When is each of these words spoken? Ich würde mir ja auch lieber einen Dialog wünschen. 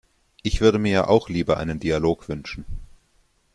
Ich 0.41 0.61
würde 0.61 0.79
mir 0.79 0.91
ja 0.91 1.07
auch 1.07 1.29
lieber 1.29 1.57
einen 1.57 1.79
Dialog 1.79 2.27
wünschen. 2.27 2.65